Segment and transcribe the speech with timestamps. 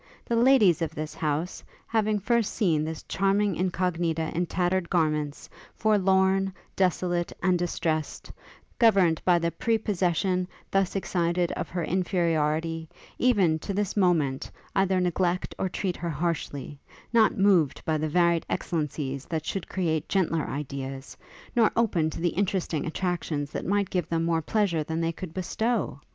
[0.25, 6.51] The ladies of this house, having first seen this charming Incognita in tattered garments, forlorn,
[6.75, 8.31] desolate, and distressed;
[8.79, 15.53] governed by the prepossession thus excited of her inferiority, even, to this moment, either neglect
[15.59, 16.79] or treat her harshly;
[17.13, 21.15] not moved by the varied excellencies that should create gentler ideas,
[21.55, 25.31] nor open to the interesting attractions that might give them more pleasure than they could
[25.31, 26.01] bestow!